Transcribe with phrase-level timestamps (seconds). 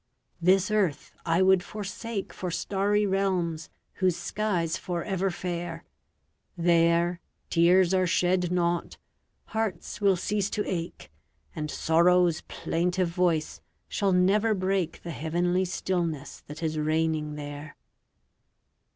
[0.41, 5.83] This earth I would forsake For starry realms whose sky's forever fair;
[6.57, 7.19] There,
[7.51, 8.97] tears are shed not,
[9.53, 11.11] hearts will cease to ache,
[11.55, 17.75] And sorrow's plaintive voice shall never break The heavenly stillness that is reigning there.